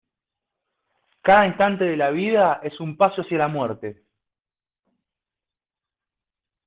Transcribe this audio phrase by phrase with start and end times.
[1.21, 4.03] Cada instante de la vida es un paso hacia la muerte.